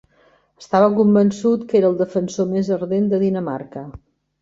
[0.63, 3.89] Estava convençut que era el defensor més ardent de Dinamarca.